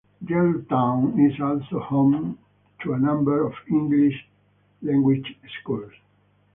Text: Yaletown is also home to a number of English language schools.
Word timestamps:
Yaletown 0.25 1.29
is 1.31 1.39
also 1.39 1.79
home 1.79 2.39
to 2.81 2.93
a 2.93 2.99
number 2.99 3.45
of 3.45 3.53
English 3.71 4.27
language 4.81 5.35
schools. 5.61 5.91